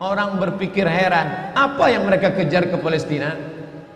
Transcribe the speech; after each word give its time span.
Orang 0.00 0.40
berpikir 0.40 0.88
heran, 0.88 1.52
apa 1.52 1.92
yang 1.92 2.08
mereka 2.08 2.32
kejar 2.32 2.72
ke 2.72 2.80
Palestina? 2.80 3.36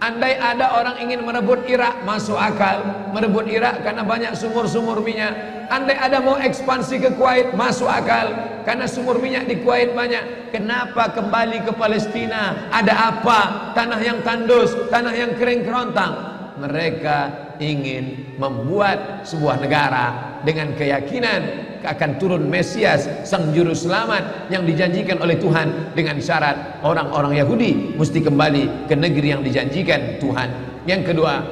Andai 0.04 0.36
ada 0.36 0.76
orang 0.76 1.00
ingin 1.00 1.24
merebut 1.24 1.64
Irak, 1.64 2.04
masuk 2.04 2.36
akal. 2.36 3.08
Merebut 3.16 3.48
Irak 3.48 3.80
karena 3.80 4.04
banyak 4.04 4.36
sumur-sumur 4.36 5.00
minyak. 5.00 5.32
Andai 5.72 5.96
ada 5.96 6.20
mau 6.20 6.36
ekspansi 6.36 7.00
ke 7.00 7.16
Kuwait, 7.16 7.56
masuk 7.56 7.88
akal. 7.88 8.36
Karena 8.68 8.84
sumur 8.84 9.16
minyak 9.16 9.48
di 9.48 9.64
Kuwait 9.64 9.96
banyak. 9.96 10.52
Kenapa 10.52 11.08
kembali 11.08 11.64
ke 11.64 11.72
Palestina? 11.72 12.68
Ada 12.68 13.16
apa? 13.16 13.72
Tanah 13.72 14.00
yang 14.04 14.20
tandus, 14.20 14.76
tanah 14.92 15.16
yang 15.16 15.40
kering 15.40 15.64
kerontang. 15.64 16.12
Mereka 16.60 17.18
ingin 17.64 18.36
membuat 18.36 19.24
sebuah 19.24 19.56
negara 19.56 20.36
dengan 20.44 20.76
keyakinan 20.76 21.72
akan 21.84 22.16
turun 22.16 22.48
Mesias 22.48 23.06
sang 23.28 23.52
juru 23.52 23.76
selamat 23.76 24.48
yang 24.48 24.64
dijanjikan 24.64 25.20
oleh 25.20 25.36
Tuhan 25.36 25.92
dengan 25.92 26.16
syarat 26.18 26.80
orang-orang 26.80 27.36
Yahudi 27.38 27.94
mesti 27.94 28.24
kembali 28.24 28.88
ke 28.88 28.94
negeri 28.96 29.36
yang 29.36 29.42
dijanjikan 29.44 30.18
Tuhan. 30.18 30.48
Yang 30.88 31.12
kedua 31.12 31.44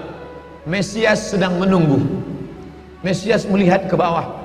Mesias 0.65 1.37
sedang 1.37 1.61
menunggu. 1.61 2.01
Mesias 3.03 3.45
melihat 3.51 3.91
ke 3.91 3.95
bawah. 3.99 4.41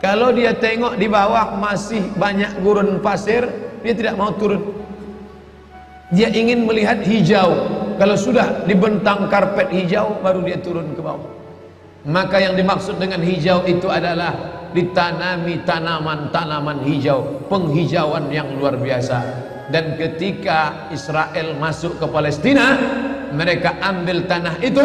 Kalau 0.00 0.32
dia 0.32 0.52
tengok 0.56 0.96
di 0.96 1.08
bawah 1.08 1.56
masih 1.56 2.02
banyak 2.16 2.60
gurun 2.60 3.00
pasir 3.00 3.46
dia 3.84 3.94
tidak 3.94 4.18
mau 4.18 4.32
turun. 4.34 4.74
Dia 6.10 6.32
ingin 6.32 6.66
melihat 6.66 7.02
hijau. 7.04 7.54
Kalau 7.96 8.16
sudah 8.16 8.64
dibentang 8.68 9.30
karpet 9.30 9.72
hijau 9.72 10.20
baru 10.20 10.42
dia 10.44 10.58
turun 10.60 10.92
ke 10.96 11.00
bawah. 11.00 11.36
Maka 12.06 12.38
yang 12.38 12.54
dimaksud 12.54 13.02
dengan 13.02 13.18
hijau 13.18 13.66
itu 13.66 13.90
adalah 13.90 14.55
ditanami 14.72 15.62
tanaman-tanaman 15.62 16.82
hijau 16.86 17.46
penghijauan 17.50 18.30
yang 18.32 18.50
luar 18.56 18.78
biasa. 18.78 19.46
Dan 19.70 19.98
ketika 19.98 20.90
Israel 20.94 21.58
masuk 21.58 21.98
ke 21.98 22.06
Palestina 22.06 22.78
mereka 23.34 23.74
ambil 23.82 24.24
tanah 24.30 24.62
itu 24.62 24.82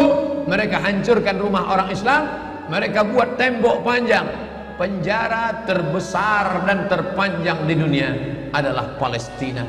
mereka 0.50 0.82
hancurkan 0.82 1.38
rumah 1.38 1.70
orang 1.70 1.94
Islam 1.94 2.24
mereka 2.72 3.04
buat 3.04 3.36
tembok 3.36 3.84
panjang. 3.84 4.28
Penjara 4.80 5.62
terbesar 5.70 6.66
dan 6.66 6.90
terpanjang 6.90 7.70
di 7.70 7.76
dunia 7.78 8.10
adalah 8.50 8.98
Palestina. 8.98 9.62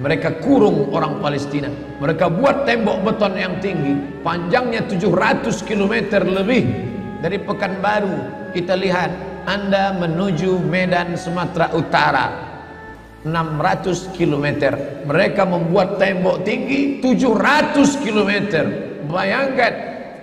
Mereka 0.00 0.40
kurung 0.40 0.88
orang 0.94 1.20
Palestina. 1.20 1.68
Mereka 2.00 2.32
buat 2.32 2.64
tembok 2.64 3.04
beton 3.04 3.36
yang 3.36 3.60
tinggi 3.60 4.22
panjangnya 4.24 4.88
700 4.88 5.68
km 5.68 5.94
lebih 6.24 6.64
dari 7.20 7.36
Pekanbaru. 7.42 8.48
Kita 8.56 8.78
lihat 8.78 9.33
anda 9.44 9.96
menuju 9.96 10.60
Medan 10.64 11.16
Sumatera 11.16 11.72
Utara. 11.76 12.26
600 13.24 14.12
km 14.12 14.76
mereka 15.08 15.48
membuat 15.48 15.96
tembok 15.96 16.44
tinggi 16.44 17.00
700 17.00 18.04
km 18.04 18.32
bayangkan 19.08 19.72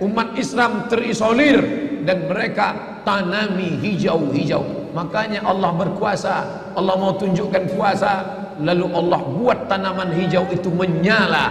umat 0.06 0.38
Islam 0.38 0.86
terisolir 0.86 1.58
dan 2.06 2.30
mereka 2.30 3.02
tanami 3.02 3.74
hijau-hijau. 3.82 4.94
Makanya 4.94 5.42
Allah 5.42 5.74
berkuasa 5.74 6.62
Allah 6.78 6.94
mau 6.96 7.16
tunjukkan 7.16 7.74
kuasa. 7.76 8.12
Lalu 8.62 8.86
Allah 8.94 9.20
buat 9.34 9.58
tanaman 9.66 10.12
hijau 10.14 10.46
itu 10.52 10.70
menyala. 10.70 11.50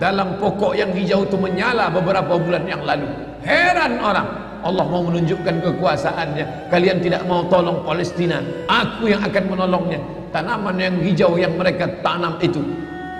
Dalam 0.00 0.40
pokok 0.40 0.72
yang 0.74 0.90
hijau 0.96 1.28
itu 1.28 1.36
menyala 1.36 1.92
beberapa 1.92 2.34
bulan 2.40 2.64
yang 2.64 2.82
lalu. 2.82 3.06
Heran 3.44 4.00
orang 4.00 4.49
Allah 4.60 4.84
mau 4.86 5.02
menunjukkan 5.04 5.64
kekuasaannya. 5.64 6.72
Kalian 6.72 7.00
tidak 7.00 7.24
mau 7.24 7.44
tolong 7.48 7.84
Palestina. 7.84 8.40
Aku 8.68 9.08
yang 9.08 9.24
akan 9.24 9.44
menolongnya. 9.48 10.00
Tanaman 10.30 10.76
yang 10.78 10.96
hijau 11.02 11.34
yang 11.34 11.58
mereka 11.58 11.90
tanam 12.04 12.38
itu 12.38 12.62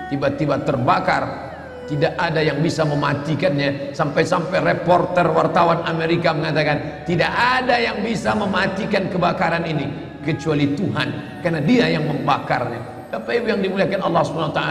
tiba-tiba 0.07 0.61
terbakar. 0.61 1.51
Tidak 1.89 2.15
ada 2.15 2.39
yang 2.39 2.63
bisa 2.63 2.87
mematikannya. 2.87 3.91
Sampai-sampai 3.91 4.63
reporter 4.63 5.27
wartawan 5.27 5.83
Amerika 5.83 6.31
mengatakan 6.31 7.03
tidak 7.03 7.31
ada 7.33 7.75
yang 7.81 7.99
bisa 7.99 8.31
mematikan 8.31 9.11
kebakaran 9.11 9.67
ini 9.67 10.17
kecuali 10.23 10.71
Tuhan 10.77 11.41
karena 11.43 11.59
dia 11.59 11.85
yang 11.91 12.07
membakarnya. 12.07 13.01
Ibu 13.11 13.43
yang 13.43 13.59
dimuliakan 13.59 14.07
Allah 14.07 14.23
SWT 14.23 14.61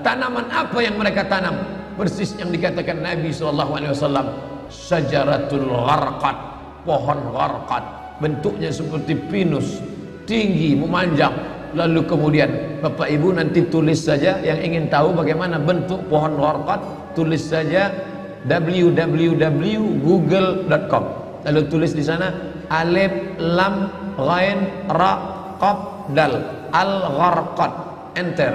tanaman 0.00 0.48
apa 0.48 0.78
yang 0.80 0.96
mereka 0.96 1.28
tanam? 1.28 1.60
Persis 1.92 2.32
yang 2.40 2.48
dikatakan 2.48 3.04
Nabi 3.04 3.28
SAW 3.28 4.51
syajaratul 4.72 5.68
gharqat 5.68 6.36
pohon 6.88 7.20
gharqat 7.36 7.84
bentuknya 8.24 8.72
seperti 8.72 9.12
pinus 9.28 9.84
tinggi 10.24 10.74
memanjang. 10.74 11.52
Lalu 11.72 12.04
kemudian 12.04 12.50
Bapak 12.84 13.08
Ibu 13.08 13.32
nanti 13.32 13.64
tulis 13.68 14.04
saja 14.04 14.36
yang 14.44 14.60
ingin 14.60 14.92
tahu 14.92 15.16
bagaimana 15.16 15.56
bentuk 15.56 16.04
pohon 16.08 16.36
gharqat 16.36 16.80
tulis 17.16 17.48
saja 17.48 17.88
www.google.com 18.48 21.04
lalu 21.46 21.60
tulis 21.70 21.94
di 21.94 22.02
sana 22.02 22.34
alif 22.70 23.12
lam 23.38 23.90
ghain 24.18 24.58
ra 24.90 25.18
qaf 25.58 25.78
dal 26.14 26.42
al 26.74 27.02
gharqat 27.18 27.72
enter 28.18 28.52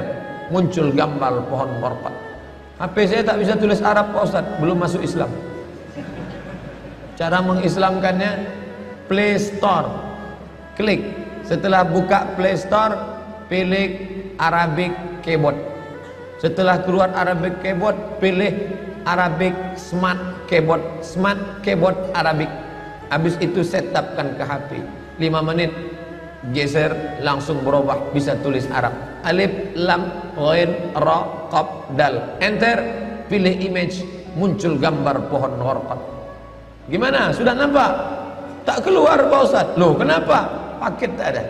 muncul 0.52 0.92
gambar 0.92 1.42
pohon 1.48 1.70
gharqat 1.80 2.12
HP 2.78 3.10
saya 3.10 3.26
tak 3.26 3.42
bisa 3.42 3.58
tulis 3.58 3.82
Arab 3.82 4.14
Pak 4.14 4.24
Ustaz 4.28 4.46
belum 4.62 4.78
masuk 4.78 5.02
Islam 5.04 5.30
Cara 7.18 7.42
mengislamkannya 7.42 8.32
Play 9.10 9.42
Store. 9.42 9.90
Klik. 10.78 11.02
Setelah 11.42 11.82
buka 11.82 12.38
Play 12.38 12.54
Store, 12.54 12.94
pilih 13.50 14.06
Arabic 14.38 14.94
Keyboard. 15.26 15.58
Setelah 16.38 16.86
keluar 16.86 17.10
Arabic 17.18 17.66
Keyboard, 17.66 18.22
pilih 18.22 18.54
Arabic 19.10 19.58
Smart 19.82 20.46
Keyboard. 20.46 21.02
Smart 21.02 21.66
Keyboard 21.66 21.98
Arabic. 22.14 22.54
Habis 23.10 23.42
itu 23.42 23.66
setupkan 23.66 24.38
ke 24.38 24.44
HP. 24.46 24.70
5 25.18 25.42
menit 25.42 25.74
geser 26.54 27.18
langsung 27.26 27.66
berubah 27.66 28.14
bisa 28.14 28.38
tulis 28.46 28.70
Arab. 28.70 28.94
Alif 29.26 29.74
lam 29.74 30.30
ghain 30.38 30.94
ra 30.94 31.50
qaf 31.50 31.90
dal. 31.98 32.38
Enter 32.38 32.78
pilih 33.26 33.58
image 33.58 34.06
muncul 34.38 34.78
gambar 34.78 35.34
pohon 35.34 35.58
warqat. 35.58 36.17
Gimana? 36.88 37.36
Sudah 37.36 37.52
nampak? 37.52 37.92
Tak 38.64 38.84
keluar 38.84 39.20
Pak 39.28 39.42
Ustaz. 39.44 39.68
Loh, 39.76 39.96
kenapa? 39.96 40.48
Paket 40.80 41.12
tak 41.20 41.28
ada. 41.36 41.44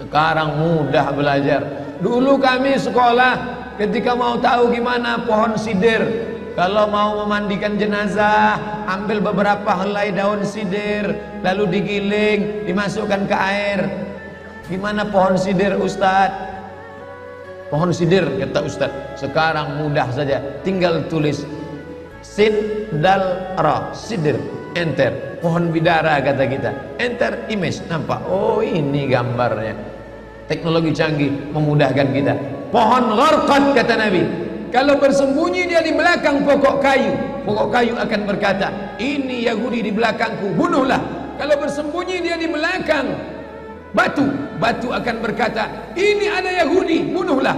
Sekarang 0.00 0.56
mudah 0.56 1.06
belajar. 1.12 1.60
Dulu 1.98 2.38
kami 2.38 2.78
sekolah 2.78 3.32
ketika 3.76 4.14
mau 4.14 4.38
tahu 4.38 4.70
gimana 4.72 5.20
pohon 5.26 5.58
sidir, 5.58 6.00
kalau 6.54 6.86
mau 6.88 7.18
memandikan 7.24 7.74
jenazah, 7.74 8.56
ambil 8.86 9.20
beberapa 9.20 9.74
helai 9.84 10.14
daun 10.14 10.46
sidir, 10.46 11.18
lalu 11.42 11.80
digiling, 11.80 12.66
dimasukkan 12.66 13.26
ke 13.26 13.36
air. 13.36 13.80
Gimana 14.70 15.08
pohon 15.08 15.34
sidir 15.34 15.74
Ustaz? 15.76 16.30
Pohon 17.68 17.90
sidir 17.92 18.24
kata 18.38 18.64
Ustaz. 18.64 18.92
Sekarang 19.18 19.82
mudah 19.82 20.08
saja, 20.14 20.40
tinggal 20.62 21.04
tulis 21.10 21.42
sin 22.28 22.84
dal 23.00 23.56
ra 23.56 23.96
sidir. 23.96 24.36
Enter. 24.76 25.40
Pohon 25.40 25.72
bidara 25.72 26.20
kata 26.20 26.44
kita. 26.44 26.70
Enter 27.00 27.48
image. 27.48 27.80
Nampak? 27.88 28.20
Oh 28.28 28.60
ini 28.60 29.08
gambarnya. 29.08 29.74
Teknologi 30.44 30.92
canggih 30.92 31.32
memudahkan 31.50 32.08
kita. 32.12 32.34
Pohon 32.68 33.16
gharqat 33.16 33.64
kata 33.72 33.94
Nabi. 33.96 34.22
Kalau 34.68 35.00
bersembunyi 35.00 35.64
dia 35.64 35.80
di 35.80 35.96
belakang 35.96 36.44
pokok 36.44 36.84
kayu 36.84 37.16
pokok 37.48 37.68
kayu 37.72 37.96
akan 37.96 38.20
berkata 38.28 38.68
ini 39.00 39.48
Yahudi 39.48 39.88
di 39.88 39.92
belakangku 39.96 40.52
bunuhlah. 40.52 41.00
Kalau 41.40 41.56
bersembunyi 41.56 42.20
dia 42.20 42.36
di 42.36 42.44
belakang 42.44 43.08
batu 43.96 44.28
batu 44.60 44.92
akan 44.92 45.16
berkata 45.24 45.96
ini 45.96 46.28
ada 46.28 46.52
Yahudi 46.52 47.08
bunuhlah. 47.08 47.56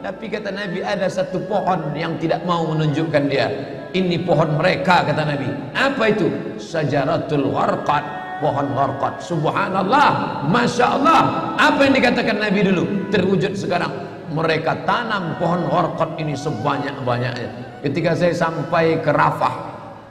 Tapi 0.00 0.32
kata 0.32 0.48
Nabi 0.48 0.80
ada 0.80 1.04
satu 1.12 1.44
pohon 1.44 1.92
yang 1.92 2.16
tidak 2.16 2.40
mau 2.48 2.64
menunjukkan 2.72 3.22
dia 3.28 3.75
ini 3.94 4.18
pohon 4.22 4.58
mereka 4.58 5.06
kata 5.06 5.22
Nabi. 5.22 5.46
Apa 5.76 6.04
itu? 6.10 6.26
Sajaratul 6.58 7.52
gharqat. 7.52 8.04
Pohon 8.42 8.66
gharqat. 8.74 9.22
Subhanallah. 9.22 10.42
Masya 10.50 10.86
Allah. 10.98 11.22
Apa 11.60 11.86
yang 11.86 11.94
dikatakan 11.94 12.36
Nabi 12.40 12.66
dulu? 12.66 13.12
Terwujud 13.12 13.54
sekarang. 13.54 13.92
Mereka 14.32 14.88
tanam 14.88 15.38
pohon 15.38 15.70
gharqat 15.70 16.18
ini 16.18 16.34
sebanyak-banyaknya. 16.34 17.80
Ketika 17.84 18.18
saya 18.18 18.34
sampai 18.34 18.98
ke 19.04 19.10
Rafah 19.14 19.54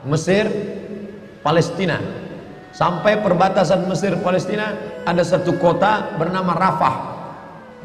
Mesir 0.07 0.47
Palestina. 1.41 1.99
Sampai 2.75 3.19
perbatasan 3.19 3.87
Mesir 3.87 4.19
Palestina 4.19 4.75
ada 5.03 5.23
satu 5.23 5.55
kota 5.59 6.15
bernama 6.15 6.55
Rafah. 6.55 6.95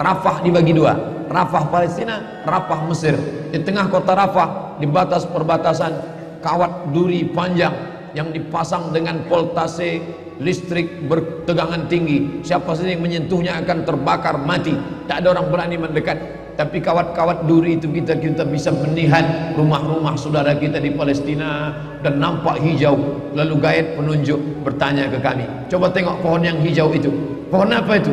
Rafah 0.00 0.36
dibagi 0.44 0.72
dua. 0.72 0.94
Rafah 1.31 1.69
Palestina 1.69 2.43
Rafah 2.43 2.81
Mesir. 2.88 3.14
Di 3.50 3.60
tengah 3.62 3.90
kota 3.90 4.16
Rafah 4.16 4.69
di 4.81 4.88
batas 4.88 5.29
perbatasan 5.29 5.93
kawat 6.41 6.91
duri 6.91 7.29
panjang 7.29 7.73
yang 8.17 8.32
dipasang 8.35 8.91
dengan 8.91 9.23
voltase 9.29 10.00
listrik 10.41 11.05
bertegangan 11.06 11.87
tinggi. 11.87 12.43
Siapa 12.43 12.73
saja 12.73 12.97
yang 12.97 13.05
menyentuhnya 13.05 13.61
akan 13.61 13.85
terbakar 13.85 14.41
mati. 14.41 14.73
Tak 15.06 15.23
ada 15.23 15.37
orang 15.37 15.47
berani 15.53 15.77
mendekat. 15.77 16.19
Tapi 16.56 16.77
kawat-kawat 16.85 17.49
duri 17.49 17.81
itu 17.81 17.88
kita 17.88 18.21
kita 18.21 18.44
bisa 18.44 18.69
melihat 18.69 19.56
rumah-rumah 19.56 20.12
saudara 20.17 20.53
kita 20.53 20.77
di 20.77 20.93
Palestina 20.93 21.73
dan 22.05 22.21
nampak 22.21 22.61
hijau. 22.61 22.97
Lalu 23.32 23.55
gaib 23.62 23.87
penunjuk 23.97 24.41
bertanya 24.67 25.09
ke 25.09 25.23
kami 25.23 25.47
coba 25.71 25.88
tengok 25.94 26.21
pohon 26.21 26.43
yang 26.44 26.59
hijau 26.61 26.93
itu. 26.93 27.09
Pohon 27.49 27.73
apa 27.73 27.97
itu 27.97 28.12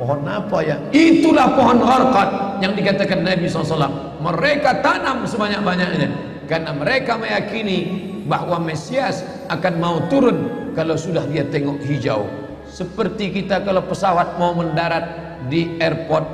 pohon 0.00 0.24
apa 0.24 0.58
ya 0.64 0.76
itulah 0.96 1.52
pohon 1.52 1.84
gharqad 1.84 2.64
yang 2.64 2.72
dikatakan 2.72 3.20
Nabi 3.20 3.44
SAW 3.44 4.16
mereka 4.20 4.84
tanam 4.84 5.24
sebanyak-banyaknya. 5.24 6.08
Karena 6.44 6.74
mereka 6.74 7.16
meyakini 7.16 8.10
bahwa 8.26 8.60
Mesias 8.60 9.22
akan 9.48 9.74
mau 9.80 9.96
turun 10.12 10.70
kalau 10.76 10.94
sudah 10.98 11.24
dia 11.30 11.46
tengok 11.46 11.80
hijau. 11.86 12.28
Seperti 12.66 13.34
kita 13.34 13.62
kalau 13.62 13.82
pesawat 13.86 14.38
mau 14.38 14.54
mendarat 14.54 15.36
di 15.50 15.78
airport 15.78 16.26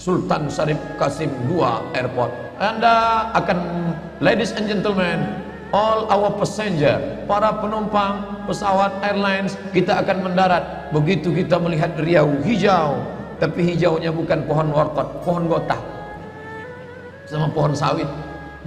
Sultan 0.00 0.48
Syarif 0.48 0.80
Kasim 0.96 1.28
II 1.50 1.60
Airport. 1.92 2.32
Anda 2.56 3.28
akan 3.36 3.58
ladies 4.24 4.56
and 4.56 4.70
gentlemen 4.70 5.49
all 5.70 6.06
our 6.10 6.30
passenger 6.38 7.24
para 7.26 7.62
penumpang 7.62 8.46
pesawat 8.46 9.02
airlines 9.06 9.54
kita 9.70 9.98
akan 10.02 10.30
mendarat. 10.30 10.90
Begitu 10.90 11.30
kita 11.34 11.58
melihat 11.62 11.94
riau 11.98 12.38
hijau 12.42 12.98
tapi 13.40 13.64
hijaunya 13.64 14.12
bukan 14.12 14.44
pohon 14.44 14.68
warkot 14.74 15.24
pohon 15.24 15.48
gotah 15.48 15.80
sama 17.24 17.48
pohon 17.50 17.72
sawit. 17.72 18.06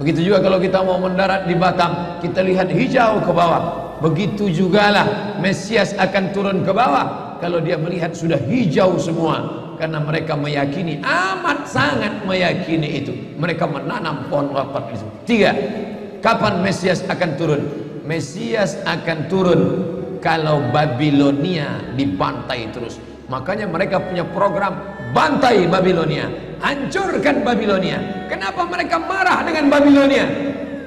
Begitu 0.00 0.26
juga 0.26 0.42
kalau 0.42 0.58
kita 0.58 0.82
mau 0.82 0.98
mendarat 0.98 1.46
di 1.46 1.54
Batam 1.54 2.18
kita 2.18 2.42
lihat 2.42 2.72
hijau 2.72 3.22
ke 3.22 3.30
bawah. 3.30 3.62
Begitu 4.02 4.50
jugalah 4.50 5.38
Mesias 5.38 5.94
akan 5.94 6.34
turun 6.34 6.58
ke 6.66 6.72
bawah 6.74 7.38
kalau 7.38 7.62
dia 7.62 7.78
melihat 7.78 8.10
sudah 8.16 8.40
hijau 8.40 8.98
semua. 8.98 9.62
Karena 9.74 9.98
mereka 9.98 10.38
meyakini 10.38 11.02
amat 11.02 11.66
sangat 11.66 12.22
meyakini 12.22 13.04
itu. 13.04 13.12
Mereka 13.38 13.66
menanam 13.66 14.26
pohon 14.30 14.54
warkot 14.54 14.90
itu 14.94 15.06
tiga 15.26 15.50
Kapan 16.24 16.64
Mesias 16.64 17.04
akan 17.04 17.36
turun? 17.36 17.62
Mesias 18.08 18.80
akan 18.88 19.28
turun 19.28 19.60
kalau 20.24 20.72
Babilonia 20.72 21.84
dibantai 21.92 22.72
terus. 22.72 22.96
Makanya 23.28 23.68
mereka 23.68 24.00
punya 24.00 24.24
program 24.24 24.72
bantai 25.12 25.68
Babilonia, 25.68 26.56
hancurkan 26.64 27.44
Babilonia. 27.44 28.24
Kenapa 28.32 28.64
mereka 28.64 28.96
marah 29.04 29.44
dengan 29.44 29.68
Babilonia? 29.68 30.24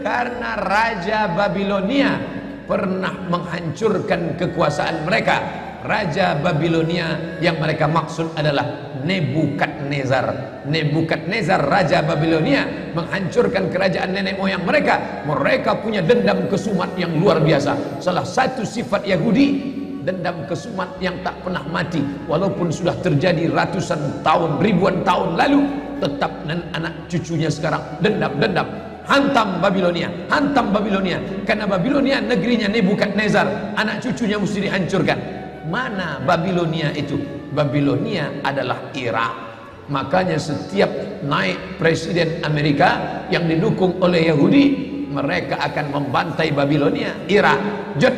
Karena 0.02 0.58
raja 0.58 1.30
Babilonia 1.30 2.18
pernah 2.66 3.14
menghancurkan 3.30 4.42
kekuasaan 4.42 5.06
mereka. 5.06 5.67
Raja 5.88 6.36
Babilonia 6.36 7.40
yang 7.40 7.64
mereka 7.64 7.88
maksud 7.88 8.36
adalah 8.36 8.88
Nebukadnezar. 9.08 10.60
Nebukadnezar 10.68 11.64
raja 11.64 12.04
Babilonia 12.04 12.92
menghancurkan 12.92 13.72
kerajaan 13.72 14.12
nenek 14.12 14.36
moyang 14.36 14.68
mereka. 14.68 15.24
Mereka 15.24 15.80
punya 15.80 16.04
dendam 16.04 16.52
kesumat 16.52 16.92
yang 17.00 17.16
luar 17.16 17.40
biasa. 17.40 18.04
Salah 18.04 18.28
satu 18.28 18.68
sifat 18.68 19.08
Yahudi 19.08 19.78
dendam 20.04 20.44
kesumat 20.44 21.00
yang 21.00 21.16
tak 21.24 21.40
pernah 21.40 21.64
mati 21.72 22.04
walaupun 22.28 22.68
sudah 22.68 22.96
terjadi 23.00 23.48
ratusan 23.48 24.24
tahun 24.28 24.60
ribuan 24.60 25.04
tahun 25.08 25.40
lalu 25.40 25.68
tetap 26.00 26.32
anak 26.48 26.94
cucunya 27.12 27.52
sekarang 27.52 27.84
dendam-dendam 28.00 28.64
hantam 29.04 29.60
Babilonia 29.60 30.08
hantam 30.32 30.72
Babilonia 30.72 31.20
karena 31.44 31.68
Babilonia 31.68 32.24
negerinya 32.24 32.72
Nebukadnezar 32.72 33.76
anak 33.76 34.00
cucunya 34.00 34.40
mesti 34.40 34.64
dihancurkan 34.64 35.37
mana 35.68 36.24
Babilonia 36.24 36.96
itu? 36.96 37.20
Babilonia 37.52 38.42
adalah 38.42 38.92
Irak. 38.96 39.48
Makanya 39.88 40.36
setiap 40.36 40.92
naik 41.24 41.80
presiden 41.80 42.44
Amerika 42.44 43.24
yang 43.32 43.48
didukung 43.48 44.00
oleh 44.04 44.28
Yahudi 44.28 44.66
mereka 45.08 45.64
akan 45.64 45.96
membantai 45.96 46.52
Babilonia 46.52 47.16
Irak. 47.32 47.60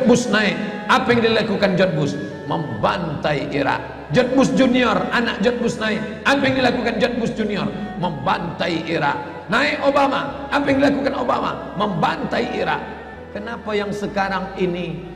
Bush 0.06 0.26
naik. 0.30 0.58
Apa 0.90 1.14
yang 1.14 1.22
dilakukan 1.30 1.78
Bush 1.94 2.18
membantai 2.50 3.46
Irak. 3.54 4.10
Bush 4.34 4.50
Junior 4.58 4.98
anak 5.14 5.38
Bush 5.62 5.78
naik. 5.78 6.26
Apa 6.26 6.42
yang 6.50 6.54
dilakukan 6.58 6.98
Bush 7.22 7.38
Junior? 7.38 7.70
Membantai 8.02 8.82
Irak. 8.90 9.46
Naik 9.46 9.78
Obama. 9.86 10.50
Apa 10.50 10.66
yang 10.74 10.82
dilakukan 10.82 11.14
Obama? 11.14 11.74
Membantai 11.78 12.50
Irak. 12.58 12.82
Kenapa 13.30 13.70
yang 13.78 13.94
sekarang 13.94 14.58
ini? 14.58 15.06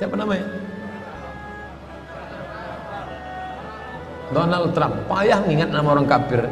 Siapa 0.00 0.16
namanya 0.16 0.63
Donald 4.34 4.74
Trump. 4.74 5.06
Payah 5.06 5.38
mengingat 5.46 5.70
nama 5.70 5.94
orang 5.94 6.10
kafir. 6.10 6.42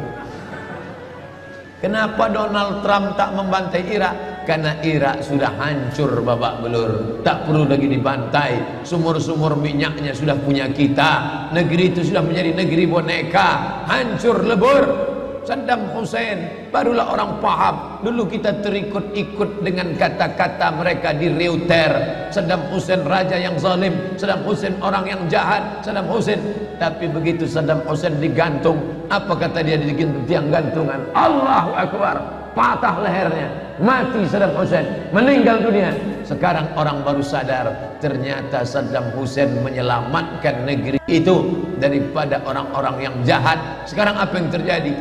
Kenapa 1.83 2.31
Donald 2.31 2.79
Trump 2.79 3.19
tak 3.19 3.35
membantai 3.35 3.83
Irak 3.91 4.47
karena 4.47 4.79
Irak 4.87 5.19
sudah 5.19 5.51
hancur 5.59 6.23
babak 6.23 6.63
belur. 6.63 7.19
Tak 7.27 7.43
perlu 7.43 7.67
lagi 7.67 7.91
dibantai. 7.91 8.87
Sumur-sumur 8.87 9.59
minyaknya 9.59 10.15
sudah 10.15 10.39
punya 10.39 10.71
kita. 10.71 11.11
Negeri 11.51 11.91
itu 11.91 12.07
sudah 12.07 12.23
menjadi 12.23 12.55
negeri 12.55 12.87
boneka. 12.87 13.83
Hancur 13.83 14.47
lebur 14.47 15.12
Saddam 15.43 15.91
Hussein 15.91 16.71
barulah 16.71 17.11
orang 17.11 17.43
paham. 17.43 17.99
Dulu 17.99 18.31
kita 18.31 18.63
terikut-ikut 18.63 19.59
dengan 19.59 19.91
kata-kata 19.99 20.71
mereka 20.79 21.11
di 21.11 21.27
Reuter. 21.27 21.91
Saddam 22.31 22.63
Hussein 22.71 23.03
raja 23.03 23.35
yang 23.35 23.59
zalim 23.59 23.91
Saddam 24.15 24.47
Hussein 24.47 24.79
orang 24.79 25.03
yang 25.03 25.21
jahat 25.27 25.83
Saddam 25.83 26.07
Hussein. 26.07 26.39
Tapi 26.79 27.11
begitu 27.11 27.43
Saddam 27.43 27.83
Hussein 27.83 28.15
digantung 28.23 28.79
apa 29.11 29.35
kata 29.35 29.59
dia 29.67 29.75
di 29.75 29.91
tiang 30.23 30.47
gantungan. 30.47 31.03
Allahu 31.11 31.71
Akbar. 31.75 32.17
Patah 32.55 33.03
lehernya. 33.03 33.49
Mati 33.83 34.23
Saddam 34.31 34.55
Hussein. 34.55 34.87
Meninggal 35.11 35.59
dunia. 35.59 35.91
Sekarang 36.23 36.71
orang 36.79 37.03
baru 37.03 37.19
sadar 37.19 37.99
ternyata 37.99 38.63
Saddam 38.63 39.11
Hussein 39.11 39.51
menyelamatkan 39.59 40.63
negeri 40.63 41.03
itu 41.11 41.67
daripada 41.83 42.39
orang-orang 42.47 43.11
yang 43.11 43.15
jahat. 43.27 43.59
Sekarang 43.83 44.15
apa 44.15 44.31
yang 44.39 44.47
terjadi 44.47 44.95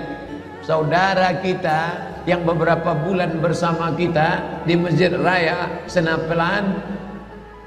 saudara 0.63 1.43
kita 1.43 1.81
yang 2.25 2.47
beberapa 2.47 2.95
bulan 2.95 3.39
bersama 3.43 3.93
kita 3.99 4.63
di 4.67 4.79
Masjid 4.79 5.11
Raya 5.11 5.87
Senapelan. 5.91 6.79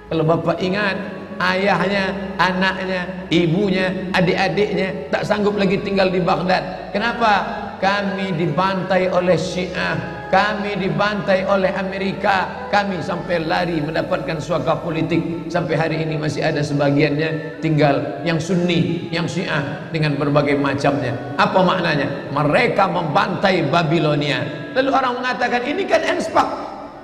Kalau 0.08 0.24
Bapak 0.24 0.62
ingat 0.62 0.96
ayahnya, 1.42 2.36
anaknya, 2.40 3.28
ibunya, 3.28 4.10
adik-adiknya 4.16 5.12
tak 5.12 5.28
sanggup 5.28 5.60
lagi 5.60 5.82
tinggal 5.84 6.08
di 6.08 6.24
Baghdad. 6.24 6.94
Kenapa? 6.96 7.66
kami 7.80 8.36
dibantai 8.36 9.12
oleh 9.12 9.36
Syiah 9.36 10.15
kami 10.30 10.78
dibantai 10.80 11.46
oleh 11.46 11.72
Amerika. 11.74 12.68
Kami 12.74 13.00
sampai 13.00 13.46
lari 13.46 13.80
mendapatkan 13.80 14.42
suaka 14.42 14.82
politik. 14.82 15.48
Sampai 15.48 15.78
hari 15.78 16.02
ini 16.02 16.20
masih 16.20 16.44
ada 16.44 16.60
sebagiannya 16.60 17.62
tinggal 17.62 18.22
yang 18.28 18.42
sunni 18.42 19.08
yang 19.14 19.30
syiah 19.30 19.88
dengan 19.94 20.18
berbagai 20.18 20.58
macamnya. 20.58 21.16
Apa 21.38 21.62
maknanya? 21.62 22.32
Mereka 22.34 22.84
membantai 22.90 23.66
Babilonia. 23.70 24.72
Lalu 24.76 24.90
orang 24.92 25.14
mengatakan 25.24 25.62
ini 25.64 25.88
kan 25.88 26.02
enspak 26.04 26.48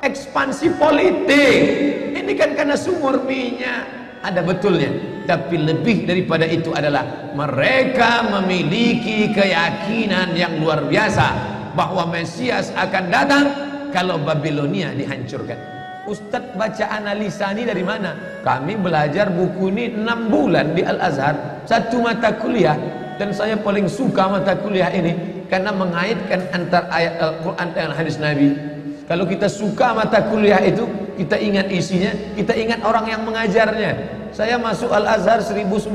ekspansi 0.03 0.75
politik. 0.75 1.59
Ini 2.17 2.31
kan 2.35 2.57
karena 2.57 2.75
sumur 2.75 3.21
minyak. 3.23 4.01
Ada 4.21 4.45
betulnya. 4.45 4.91
Tapi 5.25 5.57
lebih 5.57 6.05
daripada 6.05 6.45
itu 6.45 6.69
adalah 6.73 7.33
mereka 7.33 8.25
memiliki 8.27 9.33
keyakinan 9.33 10.37
yang 10.37 10.61
luar 10.61 10.85
biasa 10.85 11.60
bahwa 11.73 12.07
Mesias 12.09 12.71
akan 12.75 13.03
datang 13.11 13.45
kalau 13.91 14.19
Babilonia 14.21 14.95
dihancurkan. 14.95 15.57
Ustadz 16.09 16.57
baca 16.57 16.85
analisa 16.89 17.53
ini 17.53 17.67
dari 17.67 17.85
mana? 17.85 18.41
Kami 18.41 18.73
belajar 18.73 19.29
buku 19.29 19.69
ini 19.69 19.93
6 19.93 20.33
bulan 20.33 20.73
di 20.73 20.81
Al-Azhar, 20.81 21.61
satu 21.69 22.01
mata 22.01 22.33
kuliah 22.41 22.73
dan 23.21 23.29
saya 23.29 23.53
paling 23.53 23.85
suka 23.85 24.25
mata 24.25 24.57
kuliah 24.57 24.89
ini 24.89 25.45
karena 25.45 25.69
mengaitkan 25.69 26.41
antara 26.49 26.89
ayat 26.89 27.21
Al-Qur'an 27.21 27.69
dengan 27.69 27.93
hadis 27.93 28.17
Nabi. 28.17 28.49
Kalau 29.05 29.29
kita 29.29 29.45
suka 29.45 29.93
mata 29.93 30.25
kuliah 30.25 30.57
itu, 30.63 30.87
kita 31.21 31.37
ingat 31.37 31.67
isinya, 31.69 32.09
kita 32.33 32.55
ingat 32.55 32.79
orang 32.81 33.05
yang 33.11 33.21
mengajarnya. 33.21 34.20
Saya 34.31 34.55
masuk 34.55 34.87
Al-Azhar 34.87 35.43
1998 35.43 35.91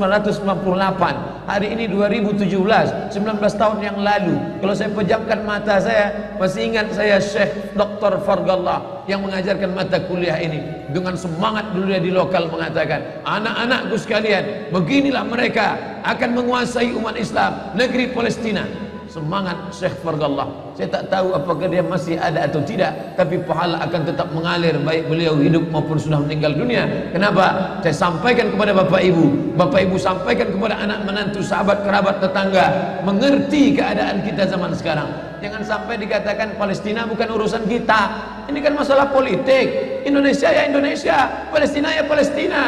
Hari 1.49 1.67
ini 1.73 1.89
2017 1.89 3.09
19 3.09 3.17
tahun 3.57 3.77
yang 3.81 3.97
lalu. 3.97 4.61
Kalau 4.61 4.73
saya 4.77 4.93
pejamkan 4.93 5.41
mata 5.41 5.81
saya 5.81 6.37
Masih 6.37 6.69
ingat 6.69 6.93
saya 6.93 7.17
Syekh 7.17 7.73
Dr. 7.73 8.21
Fargallah 8.21 9.01
Yang 9.09 9.25
mengajarkan 9.25 9.69
mata 9.73 9.97
kuliah 10.05 10.37
ini. 10.37 10.85
Dengan 10.93 11.17
semangat 11.17 11.73
dulu 11.73 11.89
dia 11.89 11.97
di 11.97 12.13
lokal 12.13 12.45
mengatakan 12.53 13.25
Anak-anakku 13.25 13.97
sekalian 13.97 14.69
Beginilah 14.69 15.25
mereka 15.25 15.97
akan 16.05 16.37
menguasai 16.37 16.93
umat 16.93 17.17
Islam 17.17 17.73
Negeri 17.73 18.13
Palestina 18.13 18.86
semangat 19.17 19.57
Syekh 19.73 19.97
Fargallah 20.05 20.67
saya 20.77 20.93
tak 20.93 21.09
tahu 21.09 21.33
apakah 21.33 21.65
dia 21.73 21.81
masih 21.81 22.21
ada 22.21 22.45
atau 22.45 22.61
tidak 22.61 23.17
tapi 23.17 23.41
pahala 23.41 23.81
akan 23.81 24.05
tetap 24.05 24.29
mengalir 24.29 24.77
baik 24.85 25.09
beliau 25.09 25.33
hidup 25.41 25.65
maupun 25.73 25.97
sudah 25.97 26.21
meninggal 26.21 26.53
dunia. 26.53 27.09
Kenapa? 27.09 27.81
Saya 27.81 27.97
sampaikan 27.97 28.53
kepada 28.53 28.77
bapak 28.77 29.01
ibu 29.01 29.57
bapak 29.57 29.89
ibu 29.89 29.97
sampaikan 29.97 30.53
kepada 30.53 30.77
anak 30.77 31.01
menantu 31.01 31.41
sahabat 31.41 31.81
kerabat 31.81 32.21
tetangga 32.21 32.65
mengerti 33.01 33.73
keadaan 33.73 34.21
kita 34.21 34.45
zaman 34.45 34.69
sekarang. 34.77 35.09
Jangan 35.41 35.65
sampai 35.65 35.97
dikatakan 35.97 36.53
Palestina 36.61 37.09
bukan 37.09 37.25
urusan 37.25 37.65
kita. 37.65 38.01
Ini 38.45 38.61
kan 38.61 38.77
masalah 38.77 39.09
politik. 39.09 39.97
Indonesia 40.05 40.53
ya 40.53 40.69
Indonesia 40.69 41.49
Palestina 41.49 41.89
ya 41.89 42.05
Palestina 42.05 42.61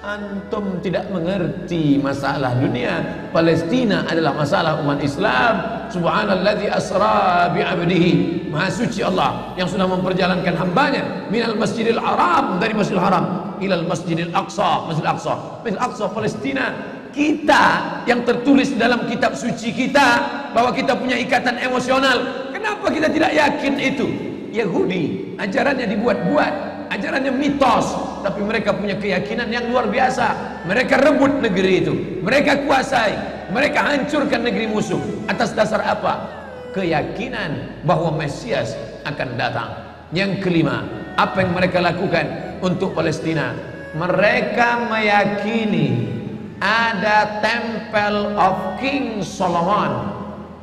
antum 0.00 0.80
tidak 0.80 1.12
mengerti 1.12 2.00
masalah 2.00 2.56
dunia. 2.56 3.28
Palestina 3.30 4.08
adalah 4.08 4.32
masalah 4.32 4.80
umat 4.80 5.00
Islam. 5.04 5.86
Subhanalladzi 5.92 6.72
asra 6.72 7.52
bi'abdihi 7.52 8.48
maha 8.48 8.72
suci 8.72 9.04
Allah 9.04 9.52
yang 9.60 9.68
sudah 9.68 9.84
memperjalankan 9.84 10.56
hambanya. 10.56 11.28
Minal 11.28 11.56
masjidil 11.56 12.00
haram 12.00 12.56
dari 12.56 12.72
masjidil 12.72 13.02
haram. 13.02 13.56
Ilal 13.60 13.84
masjidil 13.84 14.32
aqsa 14.32 14.88
masjidil 14.88 15.10
aqsa. 15.12 15.34
Masjidil 15.60 15.82
aqsa 15.84 16.04
Palestina. 16.08 16.66
Kita 17.10 17.64
yang 18.06 18.22
tertulis 18.22 18.70
dalam 18.78 19.04
kitab 19.10 19.34
suci 19.34 19.74
kita 19.74 20.08
bahwa 20.54 20.70
kita 20.72 20.96
punya 20.96 21.18
ikatan 21.18 21.58
emosional. 21.60 22.48
Kenapa 22.54 22.86
kita 22.88 23.10
tidak 23.10 23.34
yakin 23.34 23.74
itu? 23.76 24.06
Yahudi 24.54 25.36
ajarannya 25.36 25.90
dibuat-buat. 25.90 26.52
Ajarannya 26.90 27.34
mitos 27.34 28.09
tapi 28.20 28.40
mereka 28.44 28.76
punya 28.76 28.96
keyakinan 28.96 29.48
yang 29.48 29.68
luar 29.68 29.88
biasa. 29.88 30.60
Mereka 30.68 30.94
rebut 31.00 31.40
negeri 31.40 31.72
itu. 31.84 31.94
Mereka 32.20 32.68
kuasai. 32.68 33.14
Mereka 33.50 33.80
hancurkan 33.82 34.46
negeri 34.46 34.70
musuh. 34.70 35.00
Atas 35.26 35.52
dasar 35.52 35.82
apa? 35.82 36.40
Keyakinan 36.76 37.82
bahwa 37.82 38.14
Mesias 38.14 38.78
akan 39.02 39.28
datang. 39.34 39.70
Yang 40.10 40.42
kelima 40.42 40.86
apa 41.18 41.42
yang 41.42 41.54
mereka 41.54 41.78
lakukan 41.82 42.58
untuk 42.62 42.94
Palestina? 42.94 43.54
Mereka 43.94 44.86
meyakini 44.86 46.18
ada 46.62 47.42
Temple 47.42 48.38
of 48.38 48.78
King 48.78 49.22
Solomon. 49.22 50.20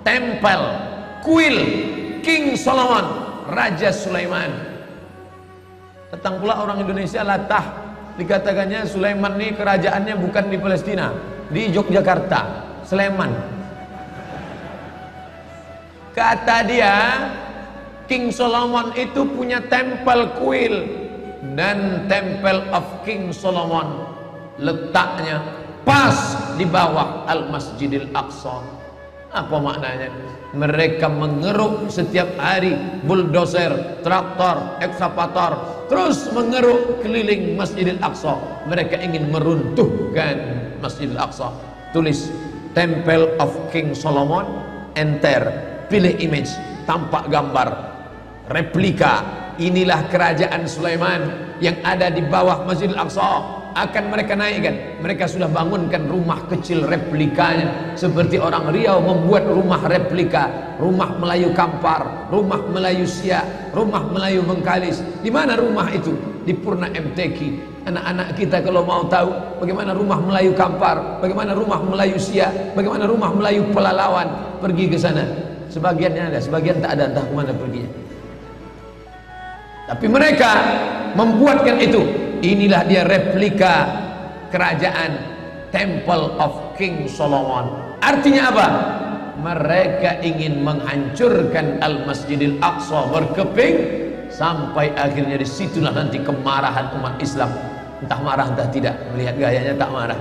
Temple 0.08 0.66
kuil 1.28 1.58
King 2.24 2.56
Solomon 2.56 3.28
Raja 3.52 3.92
Sulaiman 3.92 4.67
Datang 6.08 6.40
pula 6.40 6.64
orang 6.64 6.80
Indonesia 6.88 7.20
latah 7.20 7.88
dikatakannya 8.16 8.88
Sulaiman 8.88 9.36
ini 9.36 9.52
kerajaannya 9.60 10.16
bukan 10.16 10.46
di 10.48 10.58
Palestina, 10.58 11.12
di 11.52 11.68
Yogyakarta, 11.68 12.42
Sleman. 12.88 13.32
Kata 16.16 16.58
dia, 16.64 16.96
King 18.08 18.32
Solomon 18.32 18.96
itu 18.96 19.28
punya 19.36 19.60
temple 19.68 20.34
kuil 20.40 20.76
dan 21.54 22.08
Temple 22.08 22.72
of 22.72 23.04
King 23.04 23.30
Solomon 23.36 24.08
letaknya 24.58 25.44
pas 25.84 26.16
di 26.58 26.64
bawah 26.64 27.28
Al 27.28 27.52
Masjidil 27.52 28.10
Aqsa. 28.16 28.64
Apa 29.28 29.60
maknanya? 29.60 30.10
Mereka 30.56 31.12
mengeruk 31.12 31.92
setiap 31.92 32.32
hari 32.40 32.74
bulldozer, 33.04 34.02
traktor, 34.02 34.80
ekskavator, 34.82 35.77
terus 35.88 36.29
mengeruk 36.32 37.01
keliling 37.01 37.56
Masjidil 37.56 38.00
Aqsa. 38.00 38.38
Mereka 38.67 39.00
ingin 39.01 39.32
meruntuhkan 39.32 40.36
Masjidil 40.79 41.20
Aqsa. 41.20 41.51
Tulis 41.96 42.29
Temple 42.77 43.36
of 43.41 43.51
King 43.74 43.96
Solomon. 43.98 44.46
Enter. 44.94 45.48
Pilih 45.88 46.13
image. 46.22 46.51
Tampak 46.86 47.32
gambar. 47.32 47.70
Replika. 48.51 49.24
Inilah 49.58 50.06
kerajaan 50.13 50.70
Sulaiman 50.70 51.50
yang 51.58 51.82
ada 51.82 52.13
di 52.13 52.22
bawah 52.22 52.62
Masjidil 52.70 53.00
Aqsa 53.00 53.57
akan 53.86 54.04
mereka 54.10 54.34
naikkan. 54.34 54.98
Mereka 55.04 55.30
sudah 55.30 55.46
bangunkan 55.52 56.10
rumah 56.10 56.50
kecil 56.50 56.88
replikanya. 56.90 57.94
Seperti 57.94 58.42
orang 58.42 58.74
Riau 58.74 58.98
membuat 59.04 59.46
rumah 59.46 59.86
replika. 59.86 60.74
Rumah 60.82 61.18
Melayu 61.18 61.54
Kampar 61.58 62.30
rumah 62.30 62.62
Melayu 62.70 63.08
Siak 63.08 63.74
rumah 63.74 64.06
Melayu 64.10 64.46
Bengkalis. 64.46 65.02
Di 65.22 65.30
mana 65.34 65.58
rumah 65.58 65.90
itu? 65.90 66.14
Di 66.48 66.56
Purna 66.56 66.88
MTQ 66.88 67.38
anak-anak 67.88 68.36
kita 68.36 68.60
kalau 68.64 68.84
mau 68.84 69.08
tahu 69.08 69.32
bagaimana 69.64 69.96
rumah 69.96 70.20
Melayu 70.20 70.52
Kampar 70.56 71.24
bagaimana 71.24 71.56
rumah 71.56 71.80
Melayu 71.80 72.20
Siak 72.20 72.76
bagaimana 72.76 73.08
rumah 73.08 73.32
Melayu 73.32 73.68
Pelalawan 73.72 74.60
pergi 74.60 74.86
ke 74.92 74.98
sana. 75.00 75.24
Sebagiannya 75.68 76.32
ada 76.32 76.40
sebagian 76.40 76.80
tak 76.80 76.96
ada 76.96 77.12
entah 77.12 77.26
ke 77.28 77.34
mana 77.36 77.52
perginya. 77.52 77.92
Tapi 79.88 80.06
mereka 80.08 80.52
membuatkan 81.16 81.76
itu 81.80 82.27
inilah 82.41 82.82
dia 82.86 83.03
replika 83.08 83.75
kerajaan 84.50 85.38
Temple 85.70 86.38
of 86.39 86.77
King 86.79 87.06
Solomon. 87.10 87.98
Artinya 88.00 88.44
apa? 88.53 88.67
mereka 89.38 90.17
ingin 90.25 90.65
menghancurkan 90.65 91.77
Al-Masjidil 91.79 92.58
Aqsa 92.58 93.06
berkeping 93.13 93.75
sampai 94.34 94.91
akhirnya 94.98 95.38
disitulah 95.38 95.94
nanti 95.94 96.17
kemarahan 96.22 96.98
umat 96.98 97.22
Islam. 97.22 97.53
Entah 98.01 98.20
marah 98.22 98.50
entah 98.50 98.70
tidak. 98.70 98.98
Melihat 99.13 99.38
gayanya 99.38 99.74
tak 99.77 99.89
marah. 99.94 100.17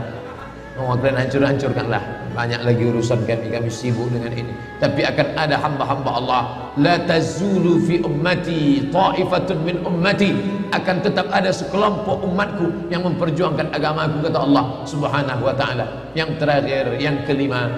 Mau 0.76 0.92
kalian 1.00 1.16
hancur-hancurkanlah 1.24 2.02
banyak 2.36 2.60
lagi 2.68 2.84
urusan 2.84 3.24
kami 3.24 3.48
kami 3.48 3.72
sibuk 3.72 4.12
dengan 4.12 4.36
ini. 4.36 4.52
Tapi 4.76 5.08
akan 5.08 5.28
ada 5.40 5.56
hamba-hamba 5.56 6.10
Allah. 6.12 6.42
La 6.76 7.00
tazulu 7.00 7.80
fi 7.80 8.04
ummati 8.04 8.92
ta'ifatun 8.92 9.58
min 9.64 9.80
ummati. 9.80 10.36
Akan 10.76 11.00
tetap 11.00 11.32
ada 11.32 11.48
sekelompok 11.48 12.28
umatku 12.28 12.92
yang 12.92 13.08
memperjuangkan 13.08 13.72
agamaku 13.72 14.28
kata 14.28 14.38
Allah 14.44 14.84
subhanahu 14.84 15.48
wa 15.48 15.54
ta'ala. 15.56 16.12
Yang 16.12 16.30
terakhir 16.36 16.84
yang 17.00 17.24
kelima 17.24 17.72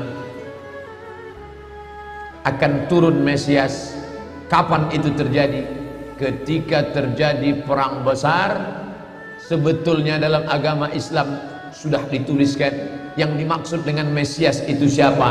akan 2.43 2.91
turun 2.91 3.23
Mesias. 3.23 3.95
Kapan 4.51 4.91
itu 4.91 5.15
terjadi? 5.15 5.63
Ketika 6.19 6.91
terjadi 6.91 7.63
perang 7.63 8.03
besar 8.03 8.59
sebetulnya 9.39 10.19
dalam 10.19 10.43
agama 10.51 10.91
Islam 10.91 11.39
sudah 11.71 12.03
dituliskan 12.11 12.98
yang 13.19 13.35
dimaksud 13.35 13.83
dengan 13.83 14.15
Mesias 14.15 14.63
itu 14.71 14.87
siapa? 14.87 15.31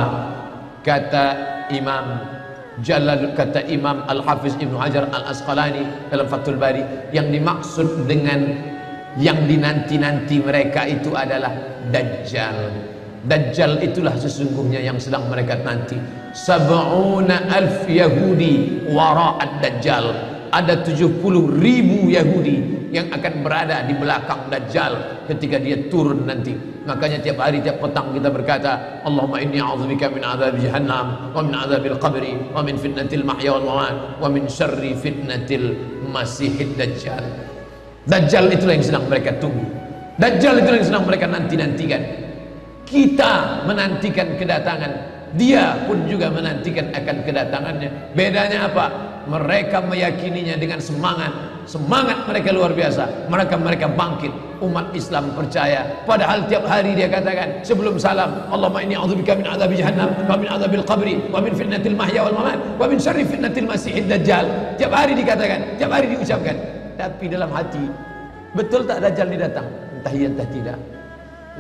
Kata 0.83 1.25
Imam 1.71 2.37
Jalal 2.77 3.33
kata 3.33 3.65
Imam 3.65 4.05
Al-Hafiz 4.05 4.53
Ibn 4.61 4.77
Hajar 4.77 5.09
Al-Asqalani 5.09 6.13
dalam 6.13 6.29
Fathul 6.29 6.61
Bari 6.61 7.09
yang 7.09 7.33
dimaksud 7.33 8.05
dengan 8.05 8.53
yang 9.17 9.49
dinanti-nanti 9.49 10.37
mereka 10.37 10.85
itu 10.85 11.17
adalah 11.17 11.49
Dajjal. 11.89 12.69
Dajjal 13.25 13.81
itulah 13.81 14.13
sesungguhnya 14.13 14.77
yang 14.77 15.01
sedang 15.01 15.25
mereka 15.25 15.57
nanti. 15.57 15.97
Sab'una 16.37 17.49
alf 17.49 17.89
Yahudi 17.89 18.85
wara'at 18.93 19.57
Dajjal. 19.57 20.05
Ada 20.53 20.85
70 20.85 21.17
ribu 21.57 22.13
Yahudi 22.13 22.76
yang 22.91 23.11
akan 23.11 23.43
berada 23.43 23.83
di 23.83 23.93
belakang 23.95 24.47
Dajjal 24.47 25.25
ketika 25.27 25.59
dia 25.59 25.77
turun 25.91 26.23
nanti. 26.23 26.55
Makanya 26.87 27.19
tiap 27.19 27.43
hari 27.43 27.59
tiap 27.59 27.83
petang 27.83 28.15
kita 28.15 28.31
berkata, 28.31 29.03
Allahumma 29.03 29.43
inni 29.43 29.59
a'udzubika 29.59 30.07
min 30.07 30.23
azab 30.23 30.55
jahannam 30.55 31.35
wa 31.35 31.41
min 31.43 31.53
azabil 31.53 31.97
qabri 31.99 32.33
wa 32.55 32.63
min 32.63 32.79
fitnatil 32.79 33.27
mahya 33.27 33.59
wal 33.59 33.65
mamat 33.67 33.95
wa 34.23 34.27
min 34.31 34.47
syarri 34.47 34.95
fitnatil 34.95 35.75
masihid 36.07 36.79
dajjal. 36.79 37.23
Dajjal 38.07 38.47
itulah 38.55 38.79
yang 38.79 38.87
sedang 38.87 39.05
mereka 39.11 39.35
tunggu. 39.35 39.67
Dajjal 40.15 40.63
itulah 40.63 40.77
yang 40.79 40.87
sedang 40.87 41.03
mereka 41.03 41.25
nanti-nantikan. 41.27 42.01
Kita 42.87 43.67
menantikan 43.67 44.39
kedatangan 44.39 45.17
dia 45.35 45.75
pun 45.83 46.07
juga 46.07 46.31
menantikan 46.31 46.87
akan 46.95 47.17
kedatangannya. 47.27 48.15
Bedanya 48.15 48.71
apa? 48.71 48.85
Mereka 49.27 49.83
meyakininya 49.83 50.55
dengan 50.55 50.79
semangat 50.79 51.56
semangat 51.67 52.23
mereka 52.25 52.49
luar 52.55 52.71
biasa. 52.71 53.27
Mereka 53.27 53.55
mereka 53.59 53.85
bangkit. 53.91 54.31
Umat 54.57 54.89
Islam 54.97 55.29
percaya. 55.37 55.85
Padahal 56.09 56.49
tiap 56.49 56.65
hari 56.65 56.97
dia 56.97 57.05
katakan 57.05 57.61
sebelum 57.61 58.01
salam 58.01 58.41
Allahumma 58.49 58.81
inni 58.81 58.97
a'udzubika 58.97 59.37
min 59.37 59.45
adzabi 59.45 59.77
jahannam 59.77 60.09
wa 60.25 60.33
min 60.33 60.49
adzabil 60.49 60.81
qabri 60.81 61.13
wa 61.29 61.37
min 61.37 61.53
fitnatil 61.53 61.93
mahya 61.93 62.25
wal 62.25 62.33
mamat 62.41 62.57
wa 62.81 62.89
min 62.89 62.97
syarri 62.97 63.21
fitnatil 63.21 63.69
masiihid 63.69 64.09
dajjal. 64.09 64.49
Tiap 64.81 64.89
hari 64.89 65.13
dikatakan 65.13 65.77
tiap 65.77 65.93
hari 65.93 66.09
diucapkan. 66.09 66.57
Tapi 66.97 67.29
dalam 67.29 67.53
hati 67.53 67.85
betul 68.57 68.81
tak 68.89 68.97
dajjal 69.05 69.29
ini 69.29 69.37
datang? 69.37 69.67
Entah 70.01 70.13
iya 70.17 70.27
entah 70.33 70.49
tidak. 70.49 70.77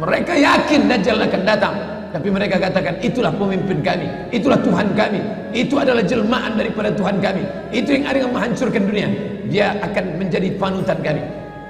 Mereka 0.01 0.33
yakin 0.33 0.81
dajjal 0.89 1.17
akan 1.21 1.41
datang. 1.45 1.75
Tapi 2.07 2.27
mereka 2.33 2.57
katakan 2.57 2.97
itulah 3.05 3.29
pemimpin 3.29 3.77
kami. 3.85 4.09
Itulah 4.33 4.57
Tuhan 4.65 4.89
kami 4.97 5.21
itu 5.57 5.81
adalah 5.81 6.05
jelmaan 6.05 6.53
daripada 6.53 6.93
Tuhan 6.93 7.17
kami. 7.17 7.41
Itu 7.73 7.97
yang 7.97 8.05
yang 8.05 8.29
menghancurkan 8.29 8.83
dunia. 8.85 9.09
Dia 9.49 9.73
akan 9.81 10.21
menjadi 10.21 10.53
panutan 10.59 11.01
kami. 11.01 11.23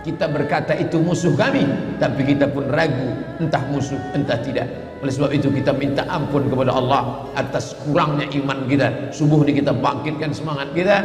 Kita 0.03 0.27
berkata 0.27 0.75
itu 0.75 0.99
musuh 0.99 1.31
kami. 1.37 1.63
Tapi 1.95 2.21
kita 2.27 2.51
pun 2.51 2.67
ragu 2.67 3.15
entah 3.39 3.63
musuh 3.71 3.99
entah 4.11 4.35
tidak. 4.43 4.67
Oleh 4.99 5.13
sebab 5.13 5.31
itu 5.31 5.47
kita 5.53 5.71
minta 5.77 6.03
ampun 6.09 6.49
kepada 6.49 6.73
Allah 6.73 7.31
atas 7.37 7.77
kurangnya 7.85 8.27
iman 8.43 8.65
kita. 8.65 9.13
Subuh 9.13 9.45
ini 9.47 9.61
kita 9.63 9.71
bangkitkan 9.71 10.35
semangat 10.35 10.73
kita. 10.75 10.97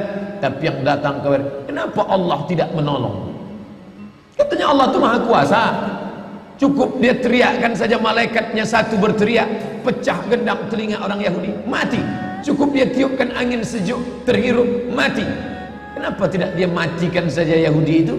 Tapi 0.42 0.62
yang 0.66 0.82
datang 0.82 1.22
kepada 1.22 1.44
kenapa 1.68 2.02
Allah 2.10 2.38
tidak 2.50 2.72
menolong? 2.74 3.30
Katanya 4.34 4.66
Allah 4.74 4.86
itu 4.90 4.98
maha 4.98 5.18
kuasa. 5.22 5.62
Cukup 6.56 7.02
dia 7.02 7.14
teriakkan 7.18 7.74
saja 7.74 7.98
malaikatnya 7.98 8.62
satu 8.62 8.94
berteriak 8.96 9.50
pecah 9.82 10.18
gendang 10.30 10.62
telinga 10.70 11.02
orang 11.02 11.18
Yahudi 11.18 11.50
mati 11.66 11.98
cukup 12.42 12.75
dia 12.75 12.87
tiupkan 12.90 13.30
angin 13.32 13.62
sejuk 13.62 14.26
terhirup 14.26 14.90
mati 14.90 15.25
kenapa 15.94 16.26
tidak 16.28 16.58
dia 16.58 16.66
matikan 16.66 17.30
saja 17.30 17.54
Yahudi 17.54 17.94
itu 18.02 18.14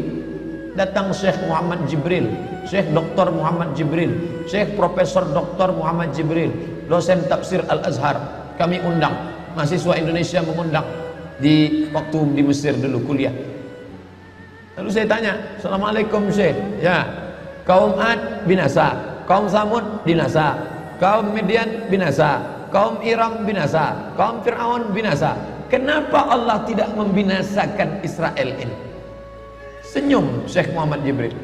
datang 0.74 1.14
Syekh 1.14 1.38
Muhammad 1.46 1.86
Jibril 1.86 2.32
Syekh 2.66 2.90
Dr. 2.96 3.30
Muhammad 3.30 3.76
Jibril 3.78 4.12
Syekh 4.50 4.74
Profesor 4.74 5.28
Dr. 5.30 5.76
Muhammad 5.76 6.16
Jibril 6.16 6.50
dosen 6.88 7.22
tafsir 7.30 7.62
Al-Azhar 7.68 8.18
kami 8.58 8.82
undang 8.82 9.14
mahasiswa 9.54 10.00
Indonesia 10.00 10.40
mengundang 10.42 10.88
di 11.38 11.88
waktu 11.92 12.20
di 12.34 12.42
Mesir 12.42 12.74
dulu 12.80 13.14
kuliah 13.14 13.34
lalu 14.80 14.90
saya 14.90 15.06
tanya 15.06 15.34
Assalamualaikum 15.60 16.32
Syekh 16.34 16.56
ya 16.82 17.06
kaum 17.68 18.00
Ad 18.00 18.48
binasa 18.48 18.96
kaum 19.28 19.46
Samud 19.52 20.08
binasa 20.08 20.58
kaum 20.98 21.36
Midian 21.36 21.92
binasa 21.92 22.53
kaum 22.74 23.00
Iram 23.06 23.46
binasa 23.46 24.12
kaum 24.18 24.42
Fir'aun 24.42 24.90
binasa 24.92 25.38
kenapa 25.70 26.34
Allah 26.34 26.66
tidak 26.66 26.90
membinasakan 26.98 28.02
Israel 28.02 28.50
ini 28.58 28.94
Senyum 29.94 30.50
Syekh 30.50 30.74
Muhammad 30.74 31.06
Jibril. 31.06 31.38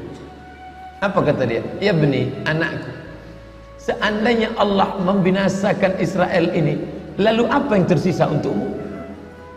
Apa 1.06 1.22
kata 1.22 1.46
dia? 1.46 1.62
Ya 1.78 1.94
beni, 1.94 2.34
anakku. 2.50 2.90
Seandainya 3.78 4.58
Allah 4.58 4.98
membinasakan 4.98 6.02
Israel 6.02 6.50
ini, 6.58 6.82
lalu 7.22 7.46
apa 7.46 7.78
yang 7.78 7.86
tersisa 7.86 8.26
untukmu? 8.26 8.74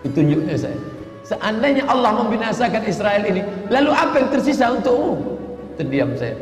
Ditunjuknya 0.05 0.61
saya. 0.61 0.79
Seandainya 1.25 1.88
Allah 1.88 2.21
membinasakan 2.21 2.85
Israel 2.85 3.25
ini, 3.25 3.41
lalu 3.73 3.91
apa 3.97 4.14
yang 4.21 4.29
tersisa 4.29 4.76
untukmu? 4.76 5.41
Terdiam 5.81 6.12
saya. 6.21 6.37